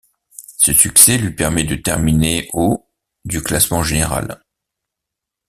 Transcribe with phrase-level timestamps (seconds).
[0.57, 2.87] Ce succès lui permet de terminer au
[3.23, 4.41] du classement général.